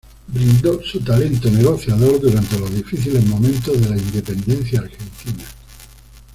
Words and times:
Brindó 0.25 0.81
su 0.81 0.99
talento 1.01 1.47
negociador 1.51 2.19
durante 2.21 2.57
los 2.59 2.73
difíciles 2.73 3.23
momentos 3.27 3.79
de 3.79 3.87
la 3.87 3.97
Independencia 3.99 4.79
Argentina. 4.79 5.43